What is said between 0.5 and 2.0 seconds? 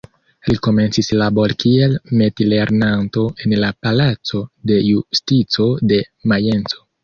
Li komencis labori kiel